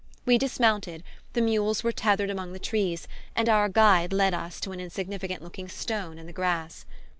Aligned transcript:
We 0.25 0.39
dismounted, 0.39 1.03
the 1.33 1.41
mules 1.43 1.83
were 1.83 1.91
tethered 1.91 2.31
among 2.31 2.53
the 2.53 2.57
trees, 2.57 3.07
and 3.35 3.47
our 3.47 3.69
guide 3.69 4.11
led 4.11 4.33
us 4.33 4.59
to 4.61 4.71
an 4.71 4.79
insignificant 4.79 5.43
looking 5.43 5.67
stone 5.69 6.17
in 6.17 6.25
the 6.25 6.33
grass. 6.33 6.85